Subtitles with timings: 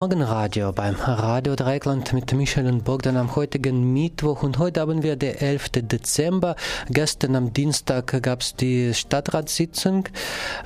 [0.00, 5.16] Morgenradio beim Radio Dreikland mit Michel und Bogdan am heutigen Mittwoch und heute haben wir
[5.16, 5.70] den 11.
[5.72, 6.54] Dezember.
[6.88, 10.04] Gestern am Dienstag gab es die Stadtratssitzung,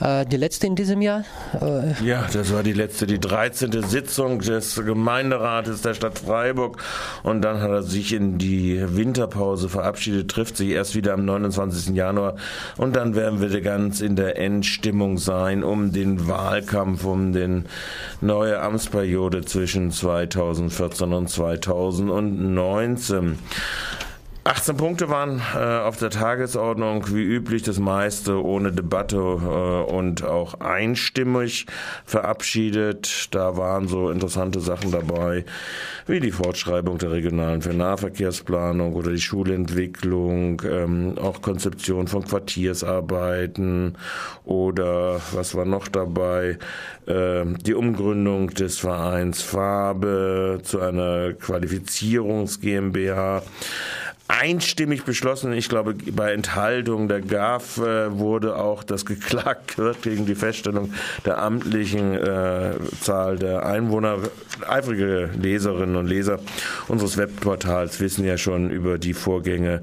[0.00, 1.24] äh, die letzte in diesem Jahr.
[1.58, 3.82] Äh ja, das war die letzte, die 13.
[3.84, 6.76] Sitzung des Gemeinderates der Stadt Freiburg
[7.22, 11.96] und dann hat er sich in die Winterpause verabschiedet, trifft sich erst wieder am 29.
[11.96, 12.36] Januar
[12.76, 17.64] und dann werden wir ganz in der Endstimmung sein um den Wahlkampf, um den
[18.20, 23.38] neue Amtsperiode Periode zwischen 2014 und 2019.
[24.44, 30.24] 18 Punkte waren äh, auf der Tagesordnung, wie üblich das meiste ohne Debatte äh, und
[30.24, 31.66] auch einstimmig
[32.04, 33.28] verabschiedet.
[33.30, 35.44] Da waren so interessante Sachen dabei,
[36.08, 43.96] wie die Fortschreibung der regionalen Nahverkehrsplanung oder die Schulentwicklung, ähm, auch Konzeption von Quartiersarbeiten
[44.44, 46.58] oder was war noch dabei,
[47.06, 53.42] äh, die Umgründung des Vereins Farbe zu einer Qualifizierungs GmbH
[54.40, 55.52] einstimmig beschlossen.
[55.52, 60.92] Ich glaube, bei Enthaltung der GAF äh, wurde auch, dass geklagt gegen die Feststellung
[61.26, 64.18] der amtlichen äh, Zahl der Einwohner.
[64.66, 66.38] Eifrige Leserinnen und Leser
[66.88, 69.82] unseres Webportals wissen ja schon über die Vorgänge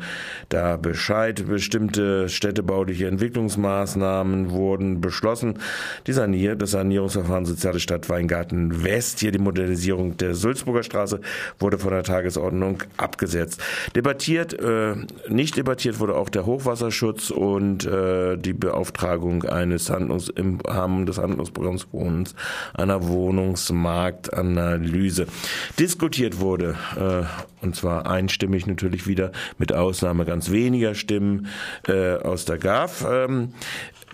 [0.49, 1.45] da Bescheid.
[1.47, 5.59] Bestimmte städtebauliche Entwicklungsmaßnahmen wurden beschlossen.
[6.07, 11.19] Die Sanier, das Sanierungsverfahren Soziale Stadt Weingarten West, hier die Modernisierung der Sulzburger Straße,
[11.59, 13.61] wurde von der Tagesordnung abgesetzt.
[13.95, 14.95] Debattiert debattiert, äh,
[15.29, 21.17] nicht debattiert wurde auch der Hochwasserschutz und äh, die Beauftragung eines Handlungs im Rahmen des
[21.17, 22.33] Handlungsprogramms Wohnens
[22.73, 25.27] einer Wohnungsmarktanalyse.
[25.77, 27.23] Diskutiert wurde, äh,
[27.63, 31.47] und zwar einstimmig natürlich wieder, mit Ausnahme ganz weniger Stimmen
[31.87, 33.05] äh, aus der GAF.
[33.09, 33.53] Ähm,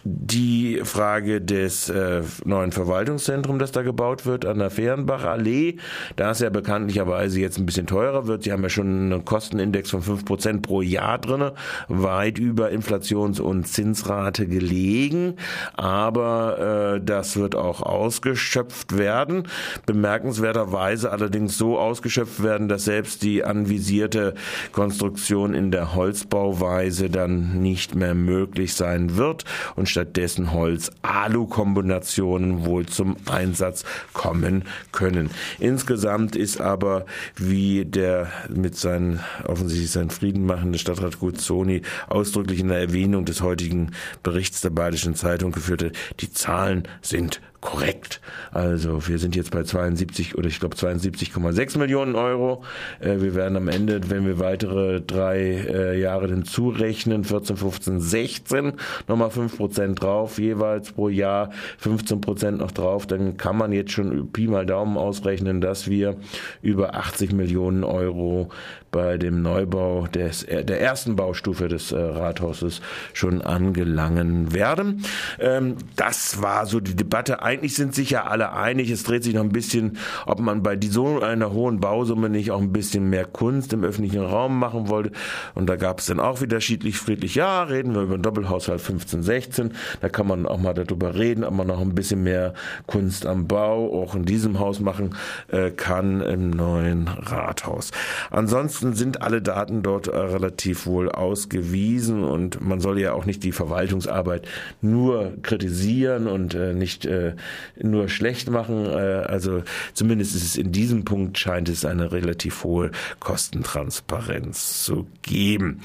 [0.08, 5.78] die Frage des äh, neuen Verwaltungszentrums, das da gebaut wird an der Fehrenbach-Allee,
[6.16, 8.44] da es ja bekanntlicherweise jetzt ein bisschen teurer wird.
[8.44, 11.54] Sie haben ja schon einen Kostenindex von fünf Prozent pro Jahr drinne,
[11.88, 15.38] weit über Inflations- und Zinsrate gelegen.
[15.74, 19.48] Aber äh, das wird auch ausgeschöpft werden.
[19.88, 24.36] Bemerkenswerterweise allerdings so ausgeschöpft werden, dass selbst die anvisierte
[24.72, 29.46] Konstruktion in der Holzbauweise dann nicht mehr möglich sein wird.
[29.76, 35.30] Und stattdessen Holz-Alu-Kombinationen wohl zum Einsatz kommen können.
[35.58, 37.06] Insgesamt ist aber,
[37.38, 43.42] wie der mit seinen offensichtlich seinen Frieden machende Stadtrat Guzzoni ausdrücklich in der Erwähnung des
[43.42, 43.92] heutigen
[44.22, 48.22] Berichts der Badischen Zeitung geführt hat, die Zahlen sind korrekt.
[48.52, 52.64] Also wir sind jetzt bei 72 oder ich glaube 72,6 Millionen Euro.
[53.00, 58.74] Äh, wir werden am Ende, wenn wir weitere drei äh, Jahre hinzurechnen, 14, 15, 16,
[59.08, 61.50] nochmal 5 Prozent drauf, jeweils pro Jahr
[61.80, 66.16] 15 Prozent noch drauf, dann kann man jetzt schon Pi mal Daumen ausrechnen, dass wir
[66.62, 68.50] über 80 Millionen Euro
[68.92, 72.82] bei dem Neubau des, äh, der ersten Baustufe des Rathauses
[73.14, 75.04] schon angelangen werden.
[75.40, 78.90] Ähm, das war so die Debatte eigentlich sind sich ja alle einig.
[78.90, 82.60] Es dreht sich noch ein bisschen, ob man bei so einer hohen Bausumme nicht auch
[82.60, 85.12] ein bisschen mehr Kunst im öffentlichen Raum machen wollte.
[85.54, 88.82] Und da gab es dann auch wieder schiedlich, friedlich, ja, reden wir über den Doppelhaushalt
[88.82, 89.72] 15, 16.
[90.02, 92.54] Da kann man auch mal darüber reden, ob man noch ein bisschen mehr
[92.88, 95.16] Kunst am Bau auch in diesem Haus machen
[95.48, 97.92] äh, kann im neuen Rathaus.
[98.32, 103.44] Ansonsten sind alle Daten dort äh, relativ wohl ausgewiesen und man soll ja auch nicht
[103.44, 104.46] die Verwaltungsarbeit
[104.82, 107.36] nur kritisieren und äh, nicht äh,
[107.82, 108.86] nur schlecht machen.
[108.86, 109.64] Äh, also
[109.94, 115.82] zumindest ist es in diesem Punkt scheint es eine relativ hohe Kostentransparenz zu geben.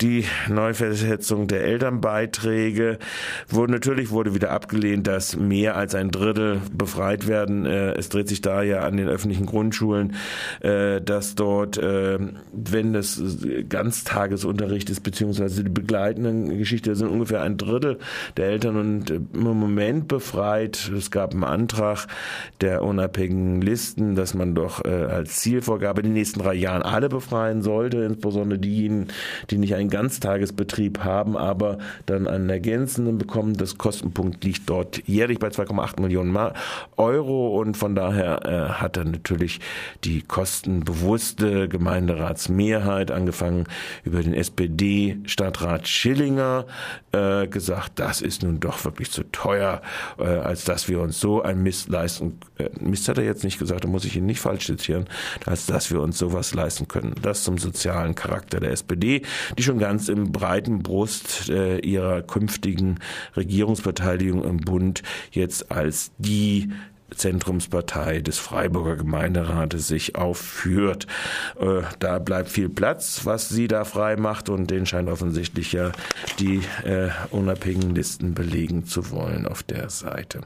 [0.00, 2.98] Die Neuversetzung der Elternbeiträge
[3.48, 7.66] wurde natürlich wurde wieder abgelehnt, dass mehr als ein Drittel befreit werden.
[7.66, 10.14] Äh, es dreht sich da ja an den öffentlichen Grundschulen,
[10.60, 13.20] äh, dass dort, wenn das
[13.68, 17.98] Ganztagesunterricht ist, beziehungsweise die begleitenden Geschichte, sind ungefähr ein Drittel
[18.36, 22.06] der Eltern und im Moment befreit es gab einen Antrag
[22.60, 27.08] der unabhängigen Listen, dass man doch äh, als Zielvorgabe in den nächsten drei Jahren alle
[27.08, 29.08] befreien sollte, insbesondere diejenigen,
[29.50, 33.54] die nicht einen Ganztagesbetrieb haben, aber dann einen ergänzenden bekommen.
[33.54, 36.28] Das Kostenpunkt liegt dort jährlich bei 2,8 Millionen
[36.96, 39.60] Euro und von daher äh, hat dann natürlich
[40.04, 43.64] die kostenbewusste Gemeinderatsmehrheit angefangen
[44.04, 46.66] über den SPD-Stadtrat Schillinger
[47.12, 49.80] äh, gesagt, das ist nun doch wirklich zu teuer,
[50.18, 52.38] äh, als dass wir uns so ein Mist leisten,
[52.80, 55.06] Mist hat er jetzt nicht gesagt, da muss ich ihn nicht falsch zitieren,
[55.46, 57.14] als dass wir uns sowas leisten können.
[57.22, 59.22] Das zum sozialen Charakter der SPD,
[59.56, 62.98] die schon ganz im breiten Brust äh, ihrer künftigen
[63.36, 65.02] Regierungsbeteiligung im Bund
[65.32, 66.70] jetzt als die
[67.14, 71.06] Zentrumspartei des Freiburger Gemeinderates sich aufführt.
[71.58, 75.92] Äh, da bleibt viel Platz, was sie da frei macht und den scheint offensichtlich ja
[76.38, 80.42] die äh, unabhängigen Listen belegen zu wollen auf der Seite.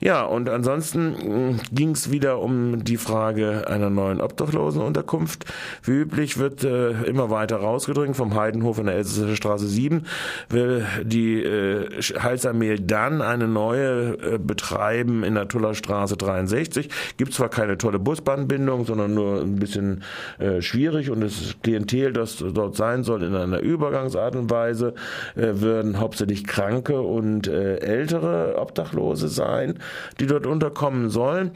[0.00, 5.44] Ja, und ansonsten ging es wieder um die Frage einer neuen Obdachlosenunterkunft.
[5.82, 10.06] Wie üblich wird äh, immer weiter rausgedrängt vom Heidenhof in der Elsässer Straße 7
[10.48, 16.88] will die äh, Heilsarmee dann eine neue äh, betreiben in der Tullerstraße 63.
[17.16, 20.02] Gibt zwar keine tolle Busbahnbindung, sondern nur ein bisschen
[20.38, 24.94] äh, schwierig und das Klientel, das dort sein soll, in einer Übergangsart und Weise,
[25.36, 29.78] äh, würden hauptsächlich Kranke und äh, ältere Obdachlose sein,
[30.20, 31.52] die dort unterkommen sollen.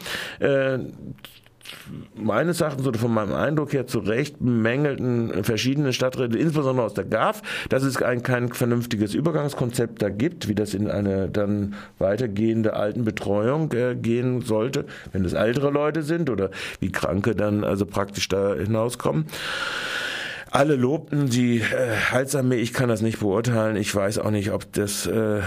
[2.15, 7.05] Meines Erachtens oder von meinem Eindruck her zu Recht bemängelten verschiedene Stadträte, insbesondere aus der
[7.05, 12.75] GAF, dass es ein, kein vernünftiges Übergangskonzept da gibt, wie das in eine dann weitergehende
[12.75, 18.29] Altenbetreuung äh, gehen sollte, wenn es ältere Leute sind oder wie Kranke dann also praktisch
[18.29, 19.27] da hinauskommen.
[20.57, 21.63] Alle lobten die äh,
[22.13, 22.57] Heilsarmee.
[22.57, 23.77] Ich kann das nicht beurteilen.
[23.77, 25.43] Ich weiß auch nicht, ob das äh,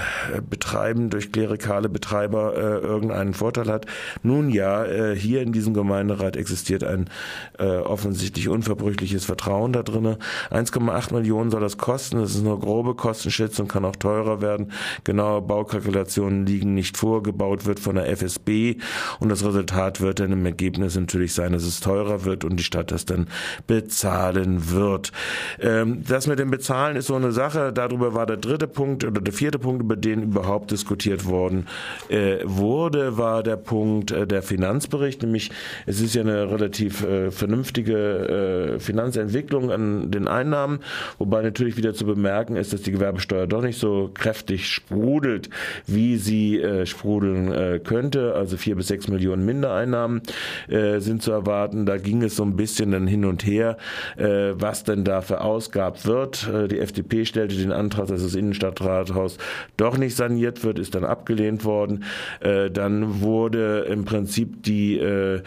[0.48, 3.88] Betreiben durch klerikale Betreiber äh, irgendeinen Vorteil hat.
[4.22, 7.10] Nun ja, äh, hier in diesem Gemeinderat existiert ein
[7.58, 10.18] äh, offensichtlich unverbrüchliches Vertrauen da drinnen.
[10.52, 12.20] 1,8 Millionen soll das kosten.
[12.20, 14.72] Das ist nur grobe Kostenschätzung, kann auch teurer werden.
[15.06, 17.24] Genaue Baukalkulationen liegen nicht vor.
[17.24, 18.76] Gebaut wird von der FSB
[19.20, 22.64] und das Resultat wird dann im Ergebnis natürlich sein, dass es teurer wird und die
[22.64, 23.26] Stadt das dann
[23.66, 25.12] bezahlen wird wird.
[25.60, 27.74] Ähm, das mit dem Bezahlen ist so eine Sache.
[27.74, 31.68] Darüber war der dritte Punkt oder der vierte Punkt, über den überhaupt diskutiert worden
[32.10, 35.22] äh, wurde, war der Punkt äh, der Finanzbericht.
[35.22, 35.52] Nämlich
[35.86, 40.80] es ist ja eine relativ äh, vernünftige Finanzentwicklung an den Einnahmen,
[41.18, 45.50] wobei natürlich wieder zu bemerken ist, dass die Gewerbesteuer doch nicht so kräftig sprudelt,
[45.88, 48.34] wie sie sprudeln könnte.
[48.36, 50.22] Also vier bis sechs Millionen Mindereinnahmen
[50.68, 51.86] sind zu erwarten.
[51.86, 53.78] Da ging es so ein bisschen dann hin und her,
[54.18, 56.48] was was denn da verausgabt wird.
[56.48, 59.38] Äh, die FDP stellte den Antrag, dass das Innenstadtrathaus
[59.76, 62.06] doch nicht saniert wird, ist dann abgelehnt worden.
[62.40, 65.42] Äh, dann wurde im Prinzip die, äh,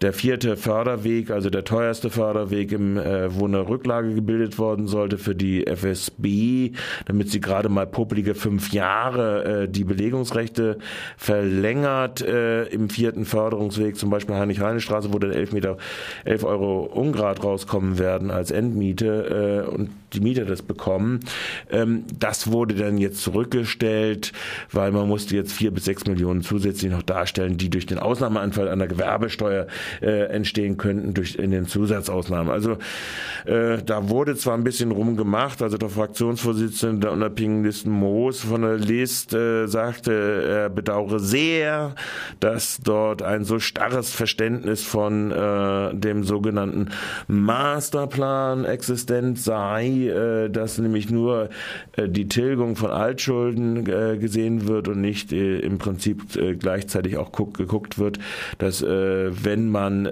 [0.00, 5.34] der vierte Förderweg, also der teuerste Förderweg, im, wo eine Rücklage gebildet worden sollte für
[5.34, 6.72] die FSB,
[7.06, 10.78] damit sie gerade mal popelige fünf Jahre die Belegungsrechte
[11.16, 15.76] verlängert im vierten Förderungsweg, zum Beispiel Heinrich-Heine-Straße, wo dann 11 Meter,
[16.24, 21.20] 11 Euro Ungrad rauskommen werden als Ende Miete äh, und die Mieter das bekommen.
[21.70, 24.32] Ähm, das wurde dann jetzt zurückgestellt,
[24.72, 28.68] weil man musste jetzt vier bis sechs Millionen zusätzlich noch darstellen, die durch den Ausnahmeanfall
[28.68, 29.66] an der Gewerbesteuer
[30.00, 32.50] äh, entstehen könnten durch in den Zusatzausnahmen.
[32.50, 32.78] Also
[33.44, 38.62] äh, da wurde zwar ein bisschen rumgemacht, also der Fraktionsvorsitzende der unabhängigen Listen Moos von
[38.62, 40.12] der List äh, sagte,
[40.48, 41.94] er bedauere sehr,
[42.40, 46.88] dass dort ein so starres Verständnis von äh, dem sogenannten
[47.26, 51.48] Masterplan existent sei, äh, dass nämlich nur
[51.96, 56.22] äh, die Tilgung von Altschulden äh, gesehen wird und nicht im Prinzip
[56.58, 58.18] gleichzeitig auch guck, geguckt wird,
[58.58, 60.08] dass wenn man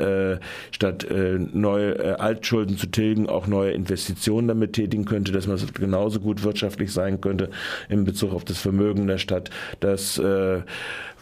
[0.70, 1.06] statt
[1.52, 6.92] neue Altschulden zu tilgen auch neue Investitionen damit tätigen könnte, dass man genauso gut wirtschaftlich
[6.92, 7.50] sein könnte
[7.88, 9.50] in Bezug auf das Vermögen der Stadt.
[9.80, 10.20] Das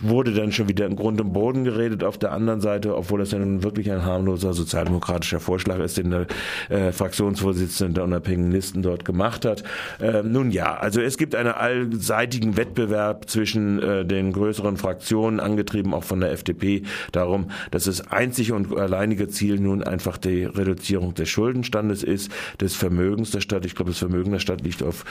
[0.01, 3.31] wurde dann schon wieder im Grund und Boden geredet auf der anderen Seite, obwohl das
[3.31, 6.27] ja nun wirklich ein harmloser sozialdemokratischer Vorschlag ist, den der
[6.69, 6.93] äh,
[7.25, 9.65] Fraktionsvorsitzende der unabhängigen Listen dort gemacht hat.
[10.01, 15.95] Äh, nun ja, also es gibt einen allseitigen Wettbewerb zwischen äh, den größeren Fraktionen, angetrieben
[15.95, 21.15] auch von der FDP, darum, dass das einzig und alleinige Ziel nun einfach die Reduzierung
[21.15, 23.65] des Schuldenstandes ist, des Vermögens der Stadt.
[23.65, 25.05] Ich glaube, das Vermögen der Stadt liegt auf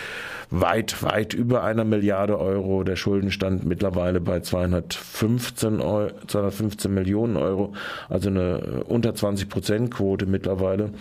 [0.50, 2.84] weit, weit über einer Milliarde Euro.
[2.84, 7.74] Der Schuldenstand mittlerweile bei 215, Euro, 215 Millionen Euro,
[8.10, 10.91] also eine unter 20 Prozent Quote mittlerweile.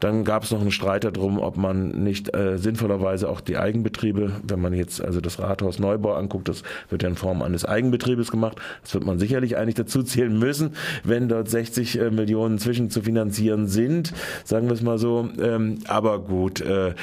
[0.00, 4.32] Dann gab es noch einen Streit darum, ob man nicht äh, sinnvollerweise auch die Eigenbetriebe,
[4.42, 8.30] wenn man jetzt also das Rathaus Neubau anguckt, das wird ja in Form eines Eigenbetriebes
[8.30, 8.58] gemacht.
[8.82, 10.74] Das wird man sicherlich eigentlich dazu zählen müssen,
[11.04, 14.12] wenn dort 60 äh, Millionen zwischen zu finanzieren sind,
[14.44, 15.28] sagen wir es mal so.
[15.40, 16.94] Ähm, aber gut, äh,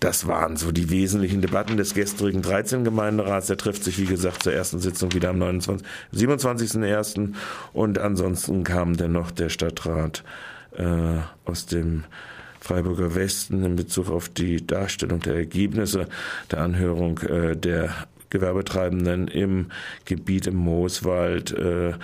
[0.00, 3.48] das waren so die wesentlichen Debatten des gestrigen 13 Gemeinderats.
[3.48, 7.32] Der trifft sich, wie gesagt, zur ersten Sitzung wieder am 29, 27.01.
[7.72, 10.24] Und ansonsten kam dann noch der Stadtrat
[10.76, 12.04] äh, aus dem
[12.62, 16.06] Freiburger Westen in Bezug auf die Darstellung der Ergebnisse
[16.50, 19.66] der Anhörung äh, der Gewerbetreibenden im
[20.04, 21.52] Gebiet im Mooswald.
[21.52, 21.94] Äh,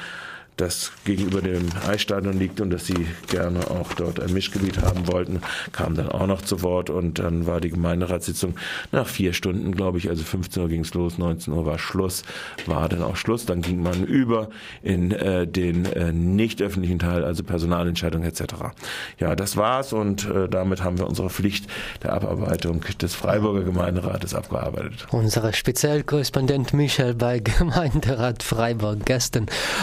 [0.61, 5.41] das gegenüber dem Eisstadion liegt und dass sie gerne auch dort ein Mischgebiet haben wollten,
[5.73, 8.55] kam dann auch noch zu Wort und dann war die Gemeinderatssitzung
[8.93, 12.23] nach vier Stunden, glaube ich, also 15 Uhr ging es los, 19 Uhr war Schluss,
[12.67, 13.47] war dann auch Schluss.
[13.47, 14.49] Dann ging man über
[14.83, 18.43] in äh, den äh, nicht öffentlichen Teil, also Personalentscheidung etc.
[19.19, 21.67] Ja, das war's und äh, damit haben wir unsere Pflicht
[22.03, 25.07] der Abarbeitung des Freiburger Gemeinderates abgearbeitet.
[25.11, 29.47] Unser Spezialkorrespondent Michael bei Gemeinderat Freiburg gestern.